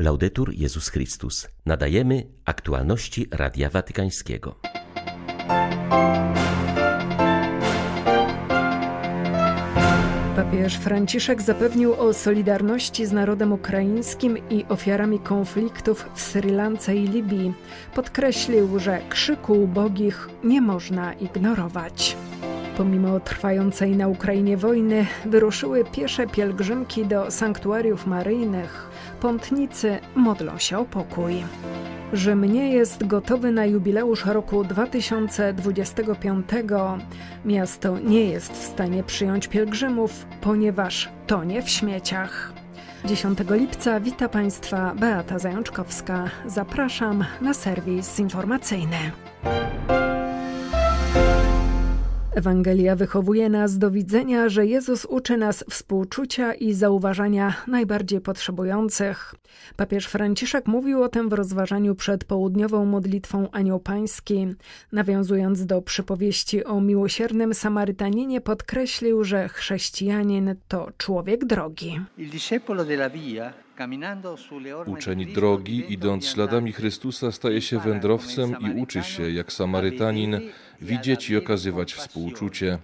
Laudetur 0.00 0.54
Jezus 0.54 0.88
Chrystus. 0.88 1.48
Nadajemy 1.66 2.26
aktualności 2.44 3.26
Radia 3.30 3.70
Watykańskiego. 3.70 4.54
Papież 10.36 10.76
Franciszek 10.76 11.42
zapewnił 11.42 11.94
o 11.94 12.12
solidarności 12.12 13.06
z 13.06 13.12
narodem 13.12 13.52
ukraińskim 13.52 14.38
i 14.50 14.64
ofiarami 14.68 15.18
konfliktów 15.18 16.06
w 16.14 16.20
Sri 16.20 16.50
Lance 16.50 16.96
i 16.96 17.08
Libii. 17.08 17.54
Podkreślił, 17.94 18.78
że 18.78 19.00
krzyku 19.08 19.62
ubogich 19.62 20.28
nie 20.44 20.60
można 20.60 21.12
ignorować. 21.12 22.16
Pomimo 22.76 23.20
trwającej 23.20 23.96
na 23.96 24.08
Ukrainie 24.08 24.56
wojny, 24.56 25.06
wyruszyły 25.24 25.84
piesze 25.84 26.26
pielgrzymki 26.26 27.06
do 27.06 27.30
sanktuariów 27.30 28.06
maryjnych. 28.06 28.90
Pątnicy 29.20 29.98
modlą 30.14 30.58
się 30.58 30.78
o 30.78 30.84
pokój. 30.84 31.44
Rzym 32.12 32.44
nie 32.44 32.72
jest 32.72 33.06
gotowy 33.06 33.52
na 33.52 33.66
jubileusz 33.66 34.24
roku 34.26 34.64
2025. 34.64 36.48
Miasto 37.44 37.98
nie 37.98 38.24
jest 38.24 38.52
w 38.52 38.64
stanie 38.66 39.02
przyjąć 39.02 39.48
pielgrzymów, 39.48 40.26
ponieważ 40.40 41.08
tonie 41.26 41.62
w 41.62 41.70
śmieciach. 41.70 42.52
10 43.04 43.38
lipca 43.50 44.00
wita 44.00 44.28
Państwa 44.28 44.94
Beata 44.94 45.38
Zajączkowska. 45.38 46.30
Zapraszam 46.46 47.24
na 47.40 47.54
serwis 47.54 48.18
informacyjny. 48.18 48.96
Ewangelia 52.38 52.96
wychowuje 52.96 53.48
nas 53.48 53.78
do 53.78 53.90
widzenia, 53.90 54.48
że 54.48 54.66
Jezus 54.66 55.04
uczy 55.04 55.36
nas 55.36 55.64
współczucia 55.70 56.54
i 56.54 56.72
zauważania 56.72 57.54
najbardziej 57.66 58.20
potrzebujących. 58.20 59.34
Papież 59.76 60.06
Franciszek 60.06 60.66
mówił 60.66 61.02
o 61.02 61.08
tym 61.08 61.28
w 61.28 61.32
rozważaniu 61.32 61.94
przed 61.94 62.24
południową 62.24 62.84
modlitwą 62.84 63.50
Anioł 63.50 63.80
Pański. 63.80 64.46
Nawiązując 64.92 65.66
do 65.66 65.82
przypowieści 65.82 66.64
o 66.64 66.80
miłosiernym 66.80 67.54
Samarytaninie, 67.54 68.40
podkreślił, 68.40 69.24
że 69.24 69.48
chrześcijanin 69.48 70.54
to 70.68 70.88
człowiek 70.98 71.44
drogi. 71.44 72.00
Uczeń 74.86 75.26
drogi, 75.26 75.92
idąc 75.92 76.26
śladami 76.26 76.72
Chrystusa, 76.72 77.32
staje 77.32 77.60
się 77.60 77.78
wędrowcem 77.78 78.56
i 78.60 78.80
uczy 78.82 79.02
się, 79.02 79.30
jak 79.30 79.52
Samarytanin, 79.52 80.40
widzieć 80.80 81.30
i 81.30 81.36
okazywać 81.36 81.92
współczucie. 81.94 82.78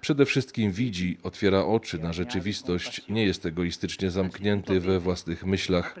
Przede 0.00 0.26
wszystkim 0.26 0.72
widzi, 0.72 1.18
otwiera 1.22 1.64
oczy 1.64 1.98
na 1.98 2.12
rzeczywistość, 2.12 3.02
nie 3.08 3.24
jest 3.24 3.46
egoistycznie 3.46 4.10
zamknięty 4.10 4.80
we 4.80 5.00
własnych 5.00 5.46
myślach. 5.46 5.96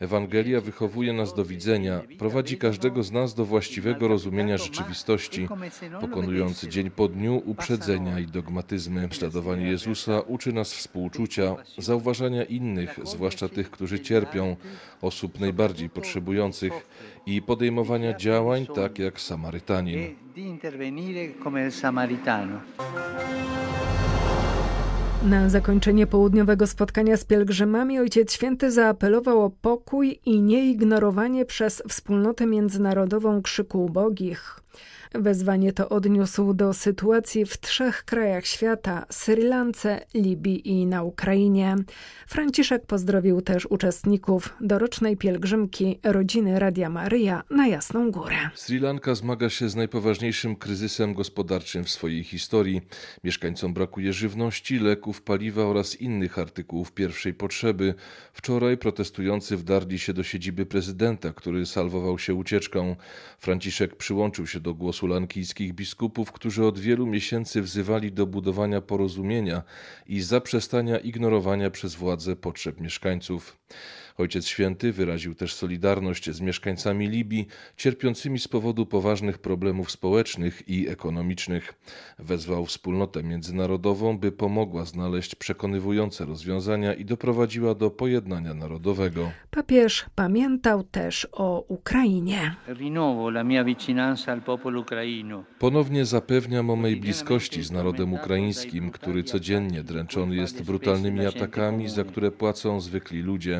Ewangelia 0.00 0.60
wychowuje 0.60 1.12
nas 1.12 1.34
do 1.34 1.44
widzenia, 1.44 2.00
prowadzi 2.18 2.56
każdego 2.56 3.02
z 3.02 3.12
nas 3.12 3.34
do 3.34 3.44
właściwego 3.44 4.08
rozumienia 4.08 4.58
rzeczywistości, 4.58 5.48
pokonując 6.00 6.64
dzień 6.64 6.90
po 6.90 7.08
dniu 7.08 7.42
uprzedzenia 7.46 8.20
i 8.20 8.26
dogmatyzmy. 8.26 9.08
Śladowanie 9.12 9.66
Jezusa 9.66 10.20
uczy 10.20 10.52
nas 10.52 10.72
współczucia, 10.72 11.56
zauważania 11.78 12.44
innych, 12.44 12.98
zwłaszcza 13.04 13.48
tych, 13.48 13.70
którzy 13.70 14.00
cierpią, 14.00 14.56
osób 15.02 15.40
najbardziej 15.40 15.90
potrzebujących 15.90 16.72
i 17.28 17.42
podejmowania 17.42 18.16
działań 18.16 18.66
tak 18.74 18.98
jak 18.98 19.20
Samarytanin. 19.20 20.14
Na 25.22 25.48
zakończenie 25.48 26.06
południowego 26.06 26.66
spotkania 26.66 27.16
z 27.16 27.24
pielgrzymami 27.24 27.98
Ojciec 27.98 28.32
Święty 28.32 28.72
zaapelował 28.72 29.42
o 29.42 29.50
pokój 29.50 30.20
i 30.26 30.42
nieignorowanie 30.42 31.44
przez 31.44 31.82
wspólnotę 31.88 32.46
międzynarodową 32.46 33.42
krzyku 33.42 33.84
ubogich. 33.84 34.60
Wezwanie 35.14 35.72
to 35.72 35.88
odniósł 35.88 36.54
do 36.54 36.74
sytuacji 36.74 37.44
w 37.44 37.60
trzech 37.60 38.04
krajach 38.04 38.46
świata 38.46 39.06
Sri 39.10 39.42
Lance, 39.42 40.00
Libii 40.14 40.68
i 40.68 40.86
na 40.86 41.02
Ukrainie. 41.02 41.76
Franciszek 42.26 42.86
pozdrowił 42.86 43.42
też 43.42 43.66
uczestników 43.66 44.56
dorocznej 44.60 45.16
pielgrzymki 45.16 45.98
rodziny 46.04 46.58
Radia 46.58 46.88
Maryja 46.90 47.42
na 47.50 47.66
Jasną 47.66 48.10
Górę. 48.10 48.36
Sri 48.54 48.78
Lanka 48.78 49.14
zmaga 49.14 49.50
się 49.50 49.68
z 49.68 49.76
najpoważniejszym 49.76 50.56
kryzysem 50.56 51.14
gospodarczym 51.14 51.84
w 51.84 51.90
swojej 51.90 52.24
historii. 52.24 52.80
Mieszkańcom 53.24 53.74
brakuje 53.74 54.12
żywności, 54.12 54.78
leków, 54.78 55.22
paliwa 55.22 55.64
oraz 55.64 56.00
innych 56.00 56.38
artykułów 56.38 56.92
pierwszej 56.92 57.34
potrzeby. 57.34 57.94
Wczoraj 58.32 58.76
protestujący 58.76 59.56
wdarli 59.56 59.98
się 59.98 60.12
do 60.12 60.22
siedziby 60.22 60.66
prezydenta, 60.66 61.32
który 61.32 61.66
salwował 61.66 62.18
się 62.18 62.34
ucieczką. 62.34 62.96
Franciszek 63.38 63.96
przyłączył 63.96 64.46
się 64.46 64.60
do 64.60 64.74
głosu 64.74 64.97
głosu 64.98 65.06
lankijskich 65.06 65.72
biskupów, 65.74 66.32
którzy 66.32 66.64
od 66.64 66.78
wielu 66.78 67.06
miesięcy 67.06 67.62
wzywali 67.62 68.12
do 68.12 68.26
budowania 68.26 68.80
porozumienia 68.80 69.62
i 70.06 70.20
zaprzestania 70.20 70.98
ignorowania 70.98 71.70
przez 71.70 71.94
władze 71.94 72.36
potrzeb 72.36 72.80
mieszkańców. 72.80 73.57
Ojciec 74.18 74.46
Święty 74.46 74.92
wyraził 74.92 75.34
też 75.34 75.54
solidarność 75.54 76.30
z 76.30 76.40
mieszkańcami 76.40 77.08
Libii 77.08 77.46
cierpiącymi 77.76 78.38
z 78.38 78.48
powodu 78.48 78.86
poważnych 78.86 79.38
problemów 79.38 79.90
społecznych 79.90 80.68
i 80.68 80.88
ekonomicznych. 80.88 81.74
Wezwał 82.18 82.66
wspólnotę 82.66 83.22
międzynarodową, 83.22 84.18
by 84.18 84.32
pomogła 84.32 84.84
znaleźć 84.84 85.34
przekonywujące 85.34 86.24
rozwiązania 86.24 86.94
i 86.94 87.04
doprowadziła 87.04 87.74
do 87.74 87.90
pojednania 87.90 88.54
narodowego. 88.54 89.30
Papież 89.50 90.06
pamiętał 90.14 90.82
też 90.82 91.28
o 91.32 91.64
Ukrainie. 91.68 92.54
Ponownie 95.58 96.04
zapewniam 96.04 96.70
o 96.70 96.76
mej 96.76 96.96
bliskości 96.96 97.62
z 97.62 97.70
narodem 97.70 98.12
ukraińskim, 98.12 98.90
który 98.90 99.24
codziennie 99.24 99.82
dręczony 99.82 100.36
jest 100.36 100.62
brutalnymi 100.62 101.26
atakami, 101.26 101.88
za 101.88 102.04
które 102.04 102.30
płacą 102.30 102.80
zwykli 102.80 103.22
ludzie. 103.22 103.57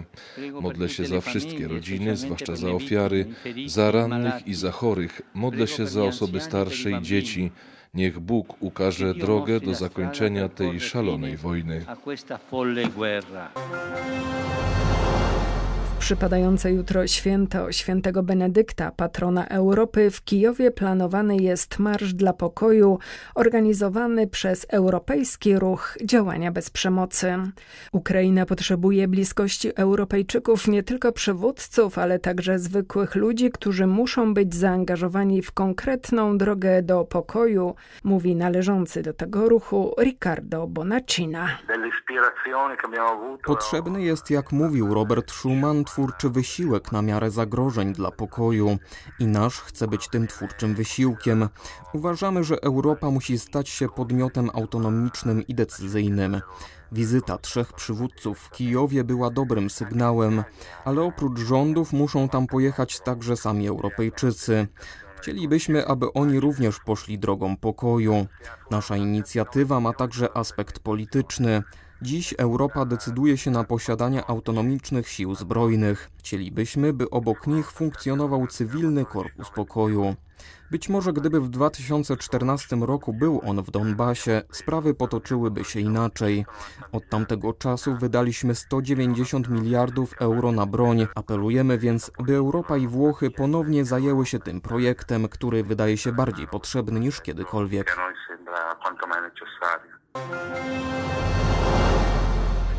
Modlę 0.60 0.88
się 0.88 1.04
za 1.04 1.20
wszystkie 1.20 1.68
rodziny, 1.68 2.16
zwłaszcza 2.16 2.56
za 2.56 2.70
ofiary, 2.70 3.26
za 3.66 3.90
rannych 3.90 4.46
i 4.46 4.54
za 4.54 4.72
chorych. 4.72 5.22
Modlę 5.34 5.66
się 5.66 5.86
za 5.86 6.04
osoby 6.04 6.40
starsze 6.40 6.90
i 6.90 7.02
dzieci. 7.02 7.50
Niech 7.94 8.18
Bóg 8.18 8.62
ukaże 8.62 9.14
drogę 9.14 9.60
do 9.60 9.74
zakończenia 9.74 10.48
tej 10.48 10.80
szalonej 10.80 11.36
wojny. 11.36 11.86
Przypadające 16.08 16.72
jutro 16.72 17.06
święto 17.06 17.72
świętego 17.72 18.22
Benedykta, 18.22 18.90
patrona 18.90 19.48
Europy, 19.48 20.10
w 20.10 20.24
Kijowie 20.24 20.70
planowany 20.70 21.36
jest 21.36 21.78
Marsz 21.78 22.14
dla 22.14 22.32
Pokoju, 22.32 22.98
organizowany 23.34 24.26
przez 24.26 24.66
Europejski 24.70 25.58
Ruch 25.58 25.96
Działania 26.04 26.52
Bez 26.52 26.70
Przemocy. 26.70 27.34
Ukraina 27.92 28.46
potrzebuje 28.46 29.08
bliskości 29.08 29.74
Europejczyków, 29.76 30.68
nie 30.68 30.82
tylko 30.82 31.12
przywódców, 31.12 31.98
ale 31.98 32.18
także 32.18 32.58
zwykłych 32.58 33.14
ludzi, 33.14 33.50
którzy 33.50 33.86
muszą 33.86 34.34
być 34.34 34.54
zaangażowani 34.54 35.42
w 35.42 35.52
konkretną 35.52 36.38
drogę 36.38 36.82
do 36.82 37.04
pokoju, 37.04 37.74
mówi 38.04 38.36
należący 38.36 39.02
do 39.02 39.12
tego 39.12 39.48
ruchu 39.48 39.94
Riccardo 40.00 40.66
Bonacina. 40.66 41.48
Potrzebny 43.44 44.02
jest, 44.02 44.30
jak 44.30 44.52
mówił 44.52 44.94
Robert 44.94 45.30
Schuman, 45.30 45.84
twórczy 45.98 46.30
wysiłek 46.30 46.92
na 46.92 47.02
miarę 47.02 47.30
zagrożeń 47.30 47.92
dla 47.92 48.10
pokoju 48.10 48.78
i 49.18 49.26
nasz 49.26 49.60
chce 49.60 49.88
być 49.88 50.08
tym 50.08 50.26
twórczym 50.26 50.74
wysiłkiem. 50.74 51.48
Uważamy, 51.94 52.44
że 52.44 52.62
Europa 52.62 53.10
musi 53.10 53.38
stać 53.38 53.68
się 53.68 53.88
podmiotem 53.88 54.50
autonomicznym 54.54 55.46
i 55.46 55.54
decyzyjnym. 55.54 56.40
Wizyta 56.92 57.38
trzech 57.38 57.72
przywódców 57.72 58.38
w 58.38 58.50
Kijowie 58.50 59.04
była 59.04 59.30
dobrym 59.30 59.70
sygnałem, 59.70 60.44
ale 60.84 61.02
oprócz 61.02 61.38
rządów 61.38 61.92
muszą 61.92 62.28
tam 62.28 62.46
pojechać 62.46 63.00
także 63.00 63.36
sami 63.36 63.68
Europejczycy. 63.68 64.66
Chcielibyśmy, 65.16 65.86
aby 65.86 66.12
oni 66.12 66.40
również 66.40 66.78
poszli 66.80 67.18
drogą 67.18 67.56
pokoju. 67.56 68.26
Nasza 68.70 68.96
inicjatywa 68.96 69.80
ma 69.80 69.92
także 69.92 70.36
aspekt 70.36 70.78
polityczny. 70.78 71.62
Dziś 72.02 72.34
Europa 72.38 72.84
decyduje 72.84 73.36
się 73.36 73.50
na 73.50 73.64
posiadanie 73.64 74.26
autonomicznych 74.26 75.08
sił 75.08 75.34
zbrojnych. 75.34 76.10
Chcielibyśmy, 76.18 76.92
by 76.92 77.10
obok 77.10 77.46
nich 77.46 77.70
funkcjonował 77.70 78.46
cywilny 78.46 79.04
korpus 79.04 79.50
pokoju. 79.50 80.14
Być 80.70 80.88
może 80.88 81.12
gdyby 81.12 81.40
w 81.40 81.48
2014 81.48 82.76
roku 82.76 83.12
był 83.12 83.40
on 83.44 83.62
w 83.62 83.70
Donbasie, 83.70 84.42
sprawy 84.50 84.94
potoczyłyby 84.94 85.64
się 85.64 85.80
inaczej. 85.80 86.46
Od 86.92 87.08
tamtego 87.08 87.52
czasu 87.52 87.96
wydaliśmy 87.96 88.54
190 88.54 89.48
miliardów 89.48 90.14
euro 90.20 90.52
na 90.52 90.66
broń. 90.66 91.06
Apelujemy 91.14 91.78
więc, 91.78 92.10
by 92.18 92.36
Europa 92.36 92.76
i 92.76 92.86
Włochy 92.86 93.30
ponownie 93.30 93.84
zajęły 93.84 94.26
się 94.26 94.38
tym 94.38 94.60
projektem, 94.60 95.28
który 95.28 95.64
wydaje 95.64 95.96
się 95.96 96.12
bardziej 96.12 96.46
potrzebny 96.46 97.00
niż 97.00 97.20
kiedykolwiek. 97.20 97.96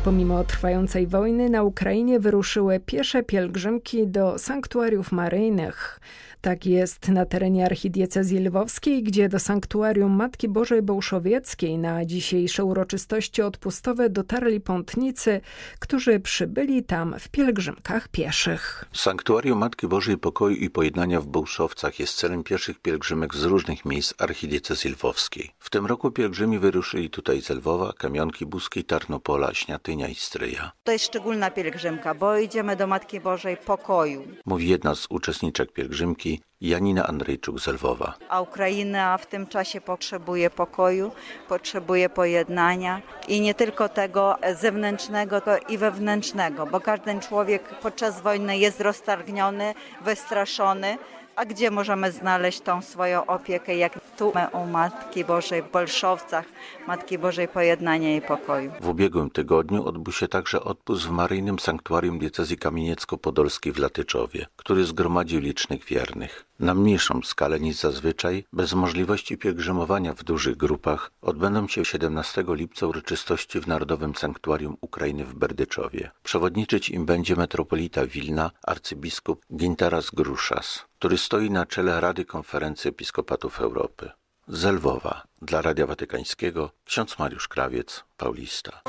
Pomimo 0.04 0.44
trwającej 0.44 1.06
wojny 1.06 1.50
na 1.50 1.62
Ukrainie 1.62 2.20
wyruszyły 2.20 2.80
piesze 2.80 3.22
pielgrzymki 3.22 4.06
do 4.06 4.38
sanktuariów 4.38 5.12
maryjnych. 5.12 6.00
Tak 6.40 6.66
jest 6.66 7.08
na 7.08 7.26
terenie 7.26 7.66
archidiecezji 7.66 8.38
lwowskiej, 8.38 9.02
gdzie 9.02 9.28
do 9.28 9.38
sanktuarium 9.38 10.12
Matki 10.12 10.48
Bożej 10.48 10.82
Bołszowieckiej 10.82 11.78
na 11.78 12.04
dzisiejsze 12.04 12.64
uroczystości 12.64 13.42
odpustowe 13.42 14.10
dotarli 14.10 14.60
pątnicy, 14.60 15.40
którzy 15.78 16.20
przybyli 16.20 16.84
tam 16.84 17.16
w 17.18 17.28
pielgrzymkach 17.28 18.08
pieszych. 18.08 18.84
Sanktuarium 18.92 19.58
Matki 19.58 19.86
Bożej 19.86 20.18
Pokoju 20.18 20.56
i 20.56 20.70
Pojednania 20.70 21.20
w 21.20 21.26
Bołszowcach 21.26 22.00
jest 22.00 22.14
celem 22.14 22.44
pieszych 22.44 22.78
pielgrzymek 22.78 23.34
z 23.34 23.42
różnych 23.42 23.84
miejsc 23.84 24.14
archidiecezji 24.18 24.90
lwowskiej. 24.90 25.50
W 25.58 25.70
tym 25.70 25.86
roku 25.86 26.10
pielgrzymi 26.10 26.58
wyruszyli 26.58 27.10
tutaj 27.10 27.42
z 27.42 27.50
Lwowa, 27.50 27.92
Kamionki 27.92 28.46
Buskiej, 28.46 28.84
Tarnopola, 28.84 29.54
Śniatynia 29.54 30.08
i 30.08 30.14
Stryja. 30.14 30.72
To 30.84 30.92
jest 30.92 31.04
szczególna 31.04 31.50
pielgrzymka, 31.50 32.14
bo 32.14 32.38
idziemy 32.38 32.76
do 32.76 32.86
Matki 32.86 33.20
Bożej 33.20 33.56
Pokoju. 33.56 34.22
Mówi 34.46 34.68
jedna 34.68 34.94
z 34.94 35.06
uczestniczek 35.10 35.72
pielgrzymki, 35.72 36.29
Janina 36.60 37.06
Andrzejczuk 37.06 37.60
z 37.60 37.66
Lwowa. 37.66 38.14
A 38.28 38.40
Ukraina 38.40 39.18
w 39.18 39.26
tym 39.26 39.46
czasie 39.46 39.80
potrzebuje 39.80 40.50
pokoju, 40.50 41.12
potrzebuje 41.48 42.08
pojednania 42.08 43.02
i 43.28 43.40
nie 43.40 43.54
tylko 43.54 43.88
tego 43.88 44.36
zewnętrznego, 44.54 45.40
to 45.40 45.58
i 45.68 45.78
wewnętrznego, 45.78 46.66
bo 46.66 46.80
każdy 46.80 47.20
człowiek 47.20 47.62
podczas 47.62 48.20
wojny 48.20 48.58
jest 48.58 48.80
roztargniony, 48.80 49.74
wystraszony. 50.04 50.98
A 51.36 51.44
gdzie 51.44 51.70
możemy 51.70 52.12
znaleźć 52.12 52.60
tą 52.60 52.82
swoją 52.82 53.26
opiekę, 53.26 53.76
jak 53.76 53.99
tu 54.20 54.32
u 54.52 54.66
Matki 54.66 55.24
Bożej 55.24 55.62
w 55.62 55.70
Bolszowcach, 55.70 56.44
Matki 56.86 57.18
Bożej 57.18 57.48
Pojednania 57.48 58.16
i 58.16 58.20
Pokoju. 58.20 58.72
W 58.80 58.88
ubiegłym 58.88 59.30
tygodniu 59.30 59.84
odbył 59.84 60.12
się 60.12 60.28
także 60.28 60.64
odpust 60.64 61.06
w 61.06 61.10
Maryjnym 61.10 61.58
Sanktuarium 61.58 62.18
Diecezji 62.18 62.58
Kamieniecko-Podolskiej 62.58 63.72
w 63.72 63.78
Latyczowie, 63.78 64.46
który 64.56 64.84
zgromadził 64.84 65.40
licznych 65.40 65.84
wiernych. 65.84 66.49
Na 66.60 66.74
mniejszą 66.74 67.20
skalę 67.24 67.60
niż 67.60 67.76
zazwyczaj, 67.76 68.44
bez 68.52 68.74
możliwości 68.74 69.38
pielgrzymowania 69.38 70.14
w 70.14 70.24
dużych 70.24 70.56
grupach, 70.56 71.10
odbędą 71.22 71.68
się 71.68 71.84
17 71.84 72.44
lipca 72.48 72.86
uroczystości 72.86 73.60
w 73.60 73.66
Narodowym 73.66 74.14
Sanktuarium 74.14 74.76
Ukrainy 74.80 75.24
w 75.24 75.34
Berdyczowie. 75.34 76.10
Przewodniczyć 76.22 76.90
im 76.90 77.06
będzie 77.06 77.36
metropolita 77.36 78.06
Wilna, 78.06 78.50
arcybiskup 78.62 79.46
Gintaras 79.56 80.10
Gruszas, 80.10 80.84
który 80.98 81.18
stoi 81.18 81.50
na 81.50 81.66
czele 81.66 82.00
Rady 82.00 82.24
Konferencji 82.24 82.88
Episkopatów 82.88 83.60
Europy. 83.60 84.10
Z 84.48 84.64
Lwowa, 84.64 85.22
dla 85.42 85.62
Radia 85.62 85.86
Watykańskiego, 85.86 86.70
ksiądz 86.84 87.18
Mariusz 87.18 87.48
Krawiec, 87.48 88.04
Paulista. 88.16 88.82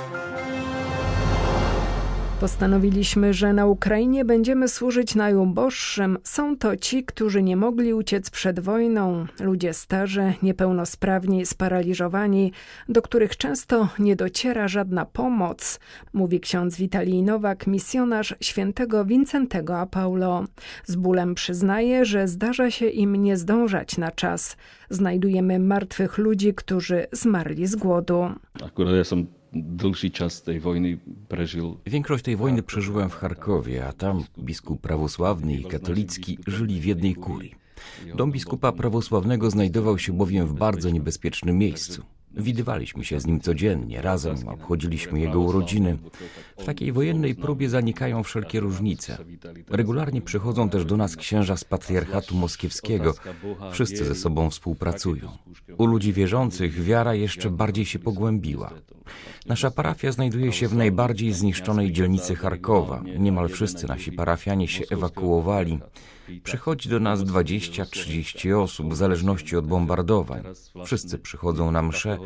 Postanowiliśmy, 2.41 3.33
że 3.33 3.53
na 3.53 3.65
Ukrainie 3.65 4.25
będziemy 4.25 4.67
służyć 4.67 5.15
najuboższym. 5.15 6.17
Są 6.23 6.57
to 6.57 6.77
ci, 6.77 7.03
którzy 7.03 7.43
nie 7.43 7.57
mogli 7.57 7.93
uciec 7.93 8.29
przed 8.29 8.59
wojną, 8.59 9.25
ludzie 9.39 9.73
starzy, 9.73 10.33
niepełnosprawni, 10.43 11.45
sparaliżowani, 11.45 12.51
do 12.89 13.01
których 13.01 13.38
często 13.38 13.88
nie 13.99 14.15
dociera 14.15 14.67
żadna 14.67 15.05
pomoc, 15.05 15.79
mówi 16.13 16.39
ksiądz 16.39 16.77
Witalij 16.77 17.23
Nowak, 17.23 17.67
misjonarz 17.67 18.35
świętego 18.41 19.05
Wincentego 19.05 19.79
a 19.79 19.85
Paulo. 19.85 20.45
Z 20.85 20.95
bólem 20.95 21.35
przyznaje, 21.35 22.05
że 22.05 22.27
zdarza 22.27 22.71
się 22.71 22.87
im 22.87 23.15
nie 23.15 23.37
zdążać 23.37 23.97
na 23.97 24.11
czas. 24.11 24.57
Znajdujemy 24.89 25.59
martwych 25.59 26.17
ludzi, 26.17 26.53
którzy 26.53 27.07
zmarli 27.11 27.67
z 27.67 27.75
głodu. 27.75 28.29
Akurat 28.63 28.91
ja 28.91 28.97
jestem 28.97 29.40
dłuższy 29.53 30.09
czas 30.09 30.44
tej 30.44 30.59
wojny 30.59 30.98
przeżył. 31.30 31.77
Większość 31.86 32.24
tej 32.24 32.36
wojny 32.36 32.63
przeżyłem 32.63 33.09
w 33.09 33.15
Charkowie, 33.15 33.88
a 33.88 33.94
tam 33.94 34.24
biskup 34.39 34.81
prawosławny 34.81 35.53
i 35.53 35.63
katolicki 35.63 36.38
żyli 36.48 36.81
w 36.81 36.86
jednej 36.86 37.15
kurii. 37.15 37.56
Dom 38.15 38.31
biskupa 38.31 38.71
prawosławnego 38.71 39.50
znajdował 39.50 40.00
się 40.00 40.13
bowiem 40.13 40.48
w 40.48 40.53
bardzo 40.53 40.89
niebezpiecznym 40.89 41.57
miejscu. 41.57 42.03
Widywaliśmy 42.33 43.06
się 43.06 43.19
z 43.19 43.25
nim 43.25 43.39
codziennie, 43.39 44.01
razem 44.01 44.48
obchodziliśmy 44.48 45.19
jego 45.19 45.39
urodziny. 45.39 45.98
W 46.57 46.66
takiej 46.66 46.92
wojennej 46.92 47.36
próbie 47.36 47.69
zanikają 47.69 48.24
wszelkie 48.24 48.60
różnice. 48.60 49.18
Regularnie 49.69 50.22
przychodzą 50.22 50.69
też 50.69 50.86
do 50.86 50.98
nas 50.98 51.16
księża 51.16 51.57
z 51.57 51.63
patriarchatu 51.63 52.36
moskiewskiego. 52.36 53.13
Wszyscy 53.72 54.06
ze 54.06 54.16
sobą 54.16 54.50
współpracują. 54.50 55.30
U 55.78 55.86
ludzi 55.86 56.13
wierzących 56.13 56.83
wiara 56.83 57.16
jeszcze 57.16 57.50
bardziej 57.50 57.86
się 57.86 58.00
pogłębiła. 58.00 58.74
Nasza 59.45 59.72
parafia 59.72 60.12
znajduje 60.12 60.51
się 60.51 60.68
w 60.68 60.75
najbardziej 60.75 61.33
zniszczonej 61.33 61.92
dzielnicy 61.92 62.36
Charkowa. 62.36 63.04
Niemal 63.19 63.50
wszyscy 63.50 63.88
nasi 63.88 64.12
parafianie 64.12 64.68
się 64.68 64.83
ewakuowali. 64.89 65.80
Przychodzi 66.44 66.89
do 66.89 67.00
nas 67.00 67.19
20-30 67.19 68.62
osób 68.62 68.94
w 68.94 68.95
zależności 68.95 69.57
od 69.57 69.68
bombardowań. 69.68 70.44
Wszyscy 70.86 71.19
przychodzą 71.19 71.72
na 71.72 71.81
msze 71.81 72.18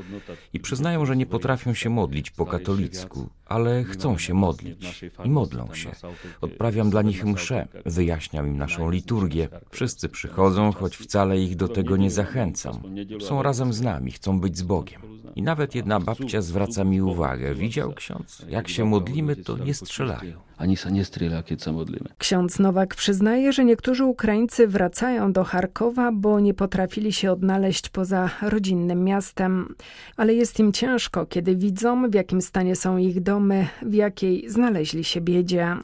i 0.54 0.60
przyznają, 0.60 1.06
że 1.06 1.16
nie 1.16 1.26
potrafią 1.26 1.74
się 1.74 1.90
modlić 1.90 2.32
po 2.32 2.46
katolicku, 2.46 3.30
ale 3.46 3.84
chcą 3.84 4.18
się 4.18 4.34
modlić 4.34 5.06
i 5.24 5.30
modlą 5.30 5.74
się. 5.74 5.92
Odprawiam 6.42 6.90
dla 6.90 7.02
nich 7.02 7.26
msze, 7.26 7.68
wyjaśniam 7.86 8.48
im 8.48 8.58
naszą 8.58 8.90
liturgię. 8.90 9.50
Wszyscy 9.70 10.10
przychodzą, 10.10 10.72
choć 10.72 10.98
wcale 10.98 11.40
ich 11.40 11.56
do 11.56 11.68
tego 11.68 11.98
nie 11.98 12.12
zachęcam. 12.12 12.82
Są 13.20 13.44
razem 13.44 13.74
z 13.74 13.82
nami, 13.82 14.12
chcą 14.12 14.40
być 14.40 14.58
z 14.58 14.62
Bogiem. 14.62 15.15
I 15.36 15.42
nawet 15.42 15.76
jedna 15.76 16.00
babcia 16.00 16.42
zwraca 16.42 16.84
mi 16.84 17.02
uwagę. 17.02 17.56
Widział 17.56 17.94
ksiądz? 17.94 18.46
Jak 18.50 18.68
się 18.68 18.86
modlimy, 18.86 19.36
to 19.36 19.58
nie 19.58 19.74
strzelają. 19.74 20.46
Ani 20.58 20.78
się 20.78 20.92
nie 20.92 21.06
strzela, 21.06 21.44
kiedy 21.44 21.64
się 21.64 21.72
modlimy. 21.72 22.10
Ksiądz 22.18 22.60
Nowak 22.60 22.96
przyznaje, 22.96 23.54
że 23.54 23.66
niektórzy 23.66 24.06
Ukraińcy 24.06 24.68
wracają 24.68 25.34
do 25.34 25.44
Charkowa, 25.44 26.12
bo 26.12 26.40
nie 26.40 26.54
potrafili 26.54 27.14
się 27.14 27.32
odnaleźć 27.32 27.90
poza 27.90 28.30
rodzinnym 28.42 29.04
miastem. 29.04 29.76
Ale 30.18 30.34
jest 30.34 30.60
im 30.60 30.72
ciężko, 30.72 31.26
kiedy 31.26 31.56
widzą, 31.56 32.10
w 32.10 32.14
jakim 32.14 32.42
stanie 32.42 32.76
są 32.76 32.98
ich 32.98 33.22
domy, 33.22 33.68
w 33.82 33.94
jakiej 33.94 34.50
znaleźli 34.50 35.04
się 35.04 35.22
biedzie. 35.22 35.76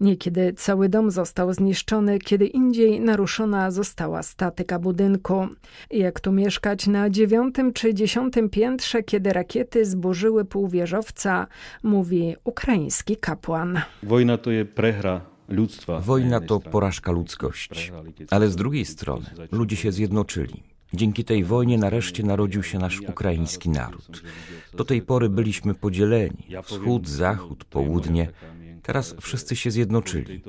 Niekiedy 0.00 0.52
cały 0.56 0.88
dom 0.88 1.10
został 1.10 1.52
zniszczony, 1.52 2.18
kiedy 2.18 2.46
indziej 2.46 3.00
naruszona 3.00 3.70
została 3.70 4.22
statyka 4.22 4.78
budynku. 4.78 5.48
Jak 5.90 6.20
tu 6.20 6.32
mieszkać 6.32 6.86
na 6.86 7.10
dziewiątym 7.10 7.72
czy 7.72 7.94
dziesiątym 7.94 8.50
piętrze, 8.50 8.89
kiedy 9.06 9.32
rakiety 9.32 9.84
zburzyły 9.84 10.44
pół 10.44 10.68
wieżowca, 10.68 11.46
mówi 11.82 12.36
ukraiński 12.44 13.16
kapłan. 13.16 13.80
Wojna 14.02 14.38
to 14.38 14.50
jest 14.50 14.70
prehra 14.70 15.20
ludztwa. 15.48 16.00
Wojna 16.00 16.40
to 16.40 16.60
porażka 16.60 17.12
ludzkości. 17.12 17.92
Ale 18.30 18.48
z 18.48 18.56
drugiej 18.56 18.84
strony 18.84 19.26
ludzie 19.52 19.76
się 19.76 19.92
zjednoczyli. 19.92 20.62
Dzięki 20.94 21.24
tej 21.24 21.44
wojnie 21.44 21.78
nareszcie 21.78 22.22
narodził 22.22 22.62
się 22.62 22.78
nasz 22.78 23.00
ukraiński 23.00 23.70
naród. 23.70 24.22
Do 24.74 24.84
tej 24.84 25.02
pory 25.02 25.28
byliśmy 25.28 25.74
podzieleni 25.74 26.46
wschód, 26.62 27.08
zachód, 27.08 27.64
południe. 27.64 28.28
Teraz 28.82 29.14
wszyscy 29.20 29.56
się 29.56 29.70
zjednoczyli. 29.70 30.42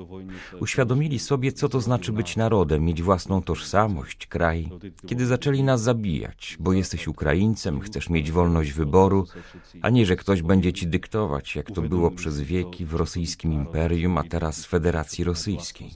Uświadomili 0.61 1.19
sobie, 1.19 1.51
co 1.51 1.69
to 1.69 1.81
znaczy 1.81 2.11
być 2.11 2.35
narodem, 2.35 2.85
mieć 2.85 3.01
własną 3.01 3.41
tożsamość, 3.41 4.27
kraj. 4.27 4.69
Kiedy 5.07 5.25
zaczęli 5.25 5.63
nas 5.63 5.81
zabijać, 5.81 6.57
bo 6.59 6.73
jesteś 6.73 7.07
Ukraińcem, 7.07 7.79
chcesz 7.79 8.09
mieć 8.09 8.31
wolność 8.31 8.73
wyboru, 8.73 9.27
a 9.81 9.89
nie, 9.89 10.05
że 10.05 10.15
ktoś 10.15 10.41
będzie 10.41 10.73
ci 10.73 10.87
dyktować, 10.87 11.55
jak 11.55 11.71
to 11.71 11.81
było 11.81 12.11
przez 12.11 12.41
wieki 12.41 12.85
w 12.85 12.93
rosyjskim 12.93 13.53
imperium, 13.53 14.17
a 14.17 14.23
teraz 14.23 14.65
w 14.65 14.67
Federacji 14.67 15.23
Rosyjskiej. 15.23 15.91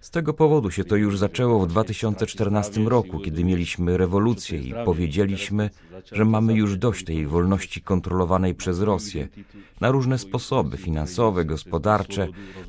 Z 0.00 0.10
tego 0.10 0.34
powodu 0.34 0.70
się 0.70 0.84
to 0.84 0.96
już 0.96 1.18
zaczęło 1.18 1.60
w 1.60 1.66
2014 1.66 2.80
roku, 2.80 3.20
kiedy 3.20 3.44
mieliśmy 3.44 3.96
rewolucję 3.96 4.58
i 4.58 4.74
powiedzieliśmy, 4.84 5.70
że 6.12 6.24
mamy 6.24 6.54
już 6.54 6.76
dość 6.76 7.04
tej 7.04 7.26
wolności 7.26 7.80
kontrolowanej 7.80 8.54
przez 8.54 8.80
Rosję 8.80 9.28
na 9.80 9.90
różne 9.90 10.18
sposoby 10.18 10.76
finansowe, 10.76 11.44
gospodarcze, 11.44 11.67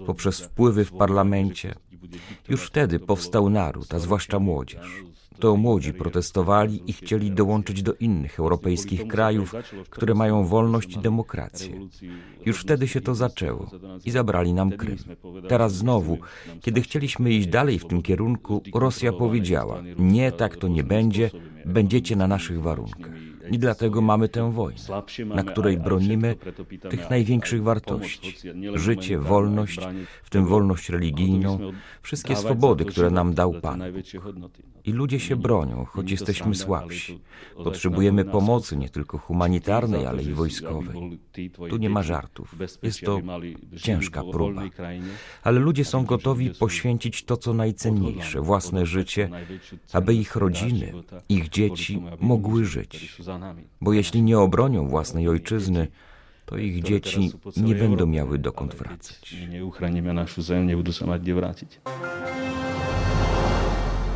poprzez 0.06 0.39
wpływy 0.39 0.86
w 0.86 0.91
parlamencie. 0.91 1.75
Już 2.50 2.65
wtedy 2.68 3.00
powstał 3.00 3.50
naród, 3.50 3.94
a 3.94 4.00
zwłaszcza 4.00 4.39
młodzież. 4.39 5.03
To 5.39 5.58
młodzi 5.58 5.94
protestowali 5.94 6.84
i 6.88 6.94
chcieli 6.94 7.32
dołączyć 7.32 7.84
do 7.84 7.94
innych 7.94 8.39
europejskich 8.39 9.08
krajów, 9.08 9.53
które 9.89 10.13
mają 10.13 10.46
wolność 10.46 10.94
i 10.96 11.00
demokrację. 11.00 11.79
Już 12.46 12.62
wtedy 12.62 12.88
się 12.88 13.01
to 13.01 13.15
zaczęło 13.15 13.72
i 14.06 14.12
zabrali 14.12 14.53
nam 14.53 14.72
Krym. 14.72 14.98
Teraz 15.48 15.75
znowu, 15.75 16.18
kiedy 16.62 16.82
chcieliśmy 16.82 17.32
iść 17.32 17.48
dalej 17.48 17.79
w 17.79 17.86
tym 17.86 18.01
kierunku, 18.01 18.63
Rosja 18.75 19.13
powiedziała: 19.13 19.82
Nie, 20.00 20.32
tak 20.32 20.56
to 20.56 20.68
nie 20.68 20.84
będzie, 20.84 21.32
będziecie 21.65 22.15
na 22.15 22.27
naszych 22.27 22.62
warunkach. 22.62 23.28
I 23.51 23.60
dlatego 23.60 24.01
mamy 24.01 24.29
tę 24.29 24.51
wojnę, 24.51 24.82
na 25.25 25.44
której 25.44 25.77
bronimy 25.77 26.36
tych 26.89 27.10
największych 27.10 27.63
wartości: 27.63 28.36
życie, 28.74 29.20
wolność, 29.20 29.79
w 30.24 30.29
tym 30.29 30.46
wolność 30.46 30.89
religijną, 30.89 31.60
wszystkie 32.01 32.36
swobody, 32.36 32.86
które 32.86 33.10
nam 33.10 33.34
dał 33.34 33.53
Pan. 33.62 33.84
I 34.86 34.91
ludzie 34.91 35.20
się 35.20 35.36
bronią, 35.36 35.86
choć 35.86 36.12
jesteśmy 36.12 36.56
słabsi. 36.56 37.20
Potrzebujemy 37.63 38.25
pomocy 38.25 38.77
nie 38.77 38.89
tylko 38.89 39.18
humanitarnej, 39.18 40.06
ale 40.06 40.24
i 40.24 40.34
wojskowej. 40.34 41.20
Tu 41.70 41.77
nie 41.77 41.89
ma 41.89 42.03
żartów. 42.03 42.56
Jest 42.84 43.01
to 43.01 43.22
ciężka 43.77 44.24
próba. 44.32 44.63
Ale 45.44 45.60
ludzie 45.60 45.86
są 45.86 46.06
gotowi 46.06 46.50
poświęcić 46.50 47.24
to, 47.24 47.38
co 47.38 47.53
najcenniejsze, 47.53 48.41
własne 48.41 48.86
życie, 48.86 49.29
aby 49.94 50.13
ich 50.13 50.36
rodziny, 50.36 50.94
ich 51.29 51.50
dzieci 51.50 52.01
mogły 52.20 52.65
żyć. 52.65 53.22
Bo 53.81 53.93
jeśli 53.93 54.24
nie 54.24 54.39
obronią 54.39 54.88
własnej 54.88 55.27
ojczyzny, 55.27 55.88
to 56.46 56.58
ich 56.58 56.84
dzieci 56.84 57.31
nie 57.58 57.75
będą 57.75 58.05
miały 58.05 58.39
dokąd 58.39 58.75
wracać. 58.75 59.36
Nie 59.50 59.65
uchronimy 59.65 60.13
naszą 60.13 60.41
ziemię, 60.41 60.65
nie 60.65 60.77
będą 60.77 60.91
wracać. 61.34 61.79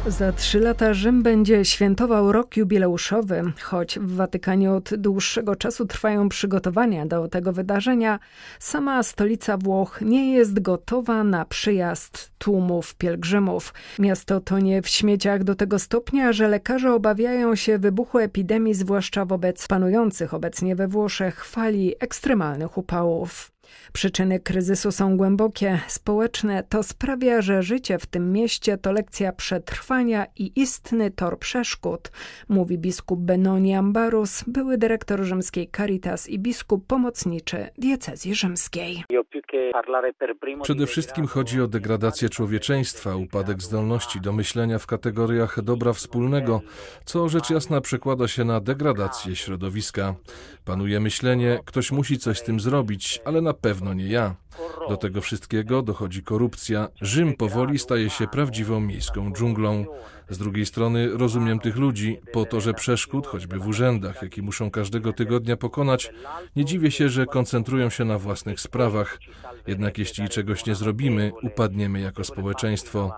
Za 0.07 0.31
trzy 0.31 0.59
lata 0.59 0.93
Rzym 0.93 1.23
będzie 1.23 1.65
świętował 1.65 2.31
rok 2.31 2.57
jubileuszowy. 2.57 3.43
Choć 3.61 3.99
w 3.99 4.15
Watykanie 4.15 4.71
od 4.71 4.95
dłuższego 4.95 5.55
czasu 5.55 5.85
trwają 5.85 6.29
przygotowania 6.29 7.05
do 7.05 7.27
tego 7.27 7.53
wydarzenia, 7.53 8.19
sama 8.59 9.03
stolica 9.03 9.57
Włoch 9.57 10.01
nie 10.01 10.33
jest 10.33 10.59
gotowa 10.59 11.23
na 11.23 11.45
przyjazd 11.45 12.31
tłumów 12.37 12.95
pielgrzymów. 12.95 13.73
Miasto 13.99 14.39
tonie 14.39 14.81
w 14.81 14.87
śmieciach 14.87 15.43
do 15.43 15.55
tego 15.55 15.79
stopnia, 15.79 16.33
że 16.33 16.47
lekarze 16.47 16.93
obawiają 16.93 17.55
się 17.55 17.77
wybuchu 17.77 18.19
epidemii, 18.19 18.73
zwłaszcza 18.73 19.25
wobec 19.25 19.67
panujących 19.67 20.33
obecnie 20.33 20.75
we 20.75 20.87
Włoszech 20.87 21.45
fali 21.45 21.95
ekstremalnych 21.99 22.77
upałów. 22.77 23.52
Przyczyny 23.93 24.39
kryzysu 24.39 24.91
są 24.91 25.17
głębokie, 25.17 25.79
społeczne. 25.87 26.63
To 26.63 26.83
sprawia, 26.83 27.41
że 27.41 27.63
życie 27.63 27.99
w 27.99 28.05
tym 28.05 28.31
mieście 28.31 28.77
to 28.77 28.91
lekcja 28.91 29.31
przetrwania 29.31 30.25
i 30.35 30.51
istny 30.55 31.11
tor 31.11 31.39
przeszkód, 31.39 32.11
mówi 32.49 32.77
biskup 32.77 33.19
Benoni 33.19 33.73
Ambarus, 33.73 34.43
były 34.47 34.77
dyrektor 34.77 35.23
rzymskiej 35.23 35.69
Caritas 35.77 36.29
i 36.29 36.39
biskup 36.39 36.87
pomocniczy 36.87 37.69
diecezji 37.77 38.35
rzymskiej. 38.35 39.03
Przede 40.63 40.87
wszystkim 40.87 41.27
chodzi 41.27 41.61
o 41.61 41.67
degradację 41.67 42.29
człowieczeństwa, 42.29 43.15
upadek 43.15 43.61
zdolności 43.61 44.21
do 44.21 44.33
myślenia 44.33 44.79
w 44.79 44.87
kategoriach 44.87 45.61
dobra 45.61 45.93
wspólnego, 45.93 46.61
co 47.05 47.29
rzecz 47.29 47.49
jasna 47.49 47.81
przekłada 47.81 48.27
się 48.27 48.43
na 48.43 48.59
degradację 48.59 49.35
środowiska. 49.35 50.15
Panuje 50.65 50.99
myślenie, 50.99 51.59
ktoś 51.65 51.91
musi 51.91 52.17
coś 52.17 52.39
z 52.39 52.43
tym 52.43 52.59
zrobić, 52.59 53.21
ale 53.25 53.41
na 53.41 53.52
pewno 53.53 53.93
nie 53.93 54.07
ja. 54.07 54.35
Do 54.89 54.97
tego 54.97 55.21
wszystkiego 55.21 55.81
dochodzi 55.81 56.23
korupcja. 56.23 56.87
Rzym 57.01 57.33
powoli 57.33 57.79
staje 57.79 58.09
się 58.09 58.27
prawdziwą 58.27 58.79
miejską 58.79 59.33
dżunglą. 59.33 59.85
Z 60.33 60.37
drugiej 60.37 60.65
strony 60.65 61.17
rozumiem 61.17 61.59
tych 61.59 61.77
ludzi, 61.77 62.17
po 62.31 62.45
to, 62.45 62.61
że 62.61 62.73
przeszkód, 62.73 63.27
choćby 63.27 63.59
w 63.59 63.67
urzędach, 63.67 64.21
jakie 64.21 64.41
muszą 64.41 64.71
każdego 64.71 65.13
tygodnia 65.13 65.57
pokonać, 65.57 66.11
nie 66.55 66.65
dziwię 66.65 66.91
się, 66.91 67.09
że 67.09 67.25
koncentrują 67.25 67.89
się 67.89 68.05
na 68.05 68.17
własnych 68.17 68.59
sprawach. 68.59 69.19
Jednak 69.67 69.97
jeśli 69.97 70.29
czegoś 70.29 70.65
nie 70.65 70.75
zrobimy, 70.75 71.31
upadniemy 71.43 71.99
jako 71.99 72.23
społeczeństwo. 72.23 73.11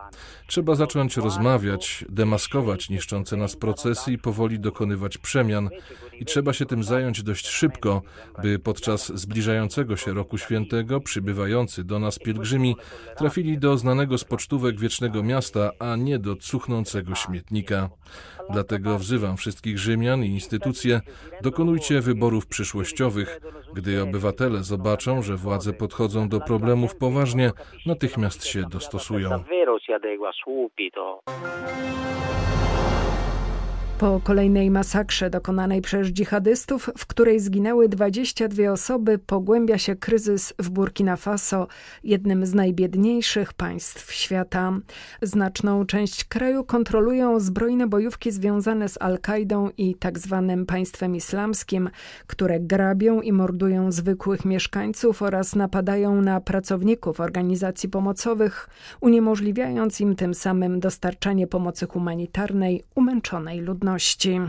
Trzeba 0.48 0.75
zacząć 0.75 1.17
rozmawiać, 1.17 2.05
demaskować 2.10 2.89
niszczące 2.89 3.38
nas 3.38 3.55
procesy 3.55 4.12
i 4.12 4.17
powoli 4.17 4.60
dokonywać 4.60 5.17
przemian. 5.17 5.69
I 6.19 6.25
trzeba 6.25 6.53
się 6.53 6.65
tym 6.65 6.84
zająć 6.84 7.24
dość 7.24 7.48
szybko, 7.48 8.01
by 8.41 8.60
podczas 8.60 9.12
zbliżającego 9.19 9.98
się 9.98 10.13
roku 10.13 10.38
świętego 10.38 11.01
przybywający 11.01 11.84
do 11.84 12.00
nas 12.00 12.19
pielgrzymi 12.19 12.75
trafili 13.17 13.57
do 13.57 13.77
znanego 13.77 14.17
z 14.17 14.24
pocztówek 14.24 14.79
wiecznego 14.79 15.24
miasta, 15.24 15.72
a 15.79 15.95
nie 15.95 16.19
do 16.19 16.36
cuchnącego 16.36 17.04
śmietnika. 17.13 17.89
Dlatego 18.50 18.97
wzywam 18.97 19.38
wszystkich 19.38 19.77
Rzymian 19.77 20.24
i 20.24 20.27
instytucje, 20.27 21.01
dokonujcie 21.41 22.01
wyborów 22.01 22.47
przyszłościowych. 22.47 23.39
Gdy 23.74 24.01
obywatele 24.01 24.63
zobaczą, 24.63 25.21
że 25.21 25.35
władze 25.35 25.74
podchodzą 25.74 26.29
do 26.29 26.39
problemów 26.39 26.95
poważnie, 26.95 27.51
natychmiast 27.85 28.45
się 28.45 28.63
dostosują. 28.69 29.43
Po 33.99 34.21
kolejnej 34.23 34.71
masakrze 34.71 35.29
dokonanej 35.29 35.81
przez 35.81 36.07
dżihadystów, 36.07 36.89
w 36.97 37.05
której 37.05 37.39
zginęły 37.39 37.89
22 37.89 38.71
osoby, 38.71 39.19
pogłębia 39.19 39.77
się 39.77 39.95
kryzys 39.95 40.53
w 40.59 40.69
Burkina 40.69 41.15
Faso, 41.15 41.67
jednym 42.03 42.45
z 42.45 42.53
najbiedniejszych 42.53 43.53
państw 43.53 44.13
świata. 44.13 44.73
Znaczną 45.21 45.85
część 45.85 46.23
kraju 46.23 46.63
kontrolują 46.63 47.39
zbrojne 47.39 47.87
bojówki 47.87 48.31
związane 48.31 48.89
z 48.89 48.97
Al-Kaidą 49.01 49.69
i 49.77 49.95
tzw. 49.99 50.45
Tak 50.47 50.65
państwem 50.65 51.15
islamskim, 51.15 51.89
które 52.27 52.59
grabią 52.59 53.21
i 53.21 53.31
mordują 53.31 53.91
zwykłych 53.91 54.45
mieszkańców 54.45 55.21
oraz 55.21 55.55
napadają 55.55 56.21
na 56.21 56.41
pracowników 56.41 57.19
organizacji 57.19 57.89
pomocowych, 57.89 58.69
uniemożliwiając 59.01 60.01
im 60.01 60.15
tym 60.15 60.33
samym 60.33 60.79
dostarczanie 60.79 61.47
pomocy 61.47 61.87
humanitarnej 61.87 62.83
umęczonej 62.95 63.59
ludności 63.59 63.85
ludności. 63.86 64.42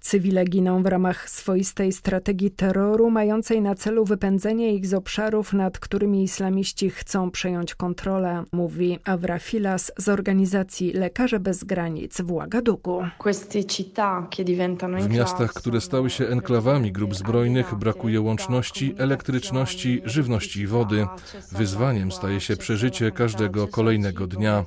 Cywile 0.00 0.44
giną 0.44 0.82
w 0.82 0.86
ramach 0.86 1.30
swoistej 1.30 1.92
strategii 1.92 2.50
terroru, 2.50 3.10
mającej 3.10 3.62
na 3.62 3.74
celu 3.74 4.04
wypędzenie 4.04 4.74
ich 4.74 4.86
z 4.86 4.94
obszarów, 4.94 5.52
nad 5.52 5.78
którymi 5.78 6.22
islamiści 6.22 6.90
chcą 6.90 7.30
przejąć 7.30 7.74
kontrolę, 7.74 8.44
mówi 8.52 8.98
Avra 9.04 9.38
Filas 9.38 9.92
z 9.96 10.08
organizacji 10.08 10.92
Lekarze 10.92 11.40
Bez 11.40 11.64
Granic 11.64 12.20
w 12.20 12.30
Ouagadougou. 12.30 13.02
W 15.00 15.08
miastach, 15.08 15.52
które 15.52 15.80
stały 15.80 16.10
się 16.10 16.26
enklawami 16.26 16.92
grup 16.92 17.14
zbrojnych, 17.14 17.74
brakuje 17.74 18.20
łączności, 18.20 18.94
elektryczności, 18.98 20.02
żywności 20.04 20.60
i 20.60 20.66
wody. 20.66 21.06
Wyzwaniem 21.52 22.12
staje 22.12 22.40
się 22.40 22.56
przeżycie 22.56 23.10
każdego 23.10 23.68
kolejnego 23.68 24.26
dnia. 24.26 24.64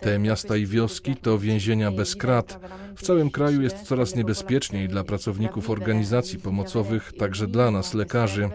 Te 0.00 0.18
miasta 0.18 0.56
i 0.56 0.66
wioski 0.66 1.16
to 1.16 1.38
więzienia 1.38 1.90
bez 1.90 2.16
krat. 2.16 2.60
W 2.96 3.02
całym 3.02 3.30
kraju 3.30 3.62
jest 3.62 3.82
coraz 3.82 4.14
niebezpieczniej 4.14 4.73
dla 4.88 5.04
pracowników 5.04 5.70
organizacji 5.70 6.38
pomocowych, 6.38 7.12
także 7.18 7.46
dla 7.46 7.70
nas, 7.70 7.94
lekarzy. 7.94 8.50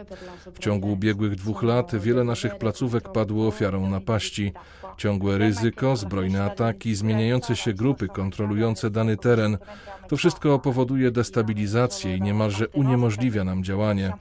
W 0.54 0.60
ciągu 0.60 0.92
ubiegłych 0.92 1.36
dwóch 1.36 1.64
lat 1.64 1.96
wiele 1.96 2.24
naszych 2.24 2.58
placówek 2.58 3.12
padło 3.12 3.48
ofiarą 3.48 3.90
napaści. 3.90 4.54
Ciągłe 4.98 5.38
ryzyko, 5.38 5.96
zbrojne 5.96 6.44
ataki, 6.44 6.96
zmieniające 6.96 7.56
się 7.56 7.74
grupy 7.74 8.08
kontrolujące 8.08 8.90
dany 8.90 9.18
teren. 9.18 9.58
To 10.08 10.18
wszystko 10.18 10.60
powoduje 10.60 11.12
destabilizację 11.12 12.18
i 12.18 12.22
niemalże 12.22 12.68
uniemożliwia 12.68 13.44
nam 13.44 13.64
działanie. 13.64 14.14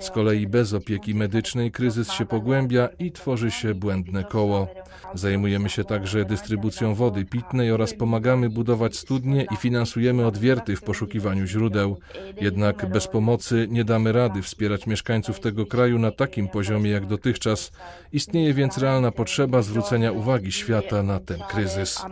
Z 0.00 0.10
kolei 0.10 0.46
bez 0.46 0.74
opieki 0.74 1.14
medycznej 1.14 1.72
kryzys 1.72 2.10
się 2.10 2.26
pogłębia 2.26 2.88
i 2.98 3.12
tworzy 3.12 3.50
się 3.50 3.74
błędne 3.74 4.24
koło. 4.24 4.68
Zajmujemy 5.14 5.68
się 5.68 5.84
także 5.84 6.24
dystrybucją 6.24 6.94
wody 6.94 7.24
pitnej 7.24 7.72
oraz 7.72 7.94
pomagamy 7.94 8.50
budować 8.50 8.96
studnie 8.96 9.46
i 9.52 9.56
finansujemy 9.56 10.26
odwierty 10.26 10.76
w 10.76 10.82
poszukiwaniu 10.82 11.37
źródeł. 11.46 11.98
Jednak 12.40 12.86
bez 12.86 13.06
pomocy 13.06 13.66
nie 13.70 13.84
damy 13.84 14.12
rady 14.12 14.42
wspierać 14.42 14.86
mieszkańców 14.86 15.40
tego 15.40 15.66
kraju 15.66 15.98
na 15.98 16.10
takim 16.10 16.48
poziomie 16.48 16.90
jak 16.90 17.06
dotychczas. 17.06 17.72
Istnieje 18.12 18.54
więc 18.54 18.78
realna 18.78 19.10
potrzeba 19.10 19.62
zwrócenia 19.62 20.12
uwagi 20.12 20.52
świata 20.52 21.02
na 21.02 21.20
ten 21.20 21.40
kryzys. 21.48 22.02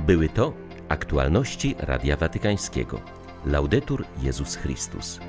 Były 0.00 0.28
to 0.28 0.52
aktualności 0.88 1.74
Radia 1.78 2.16
Watykańskiego. 2.16 3.00
Laudetur 3.46 4.04
Jezus 4.22 4.56
Chrystus. 4.56 5.20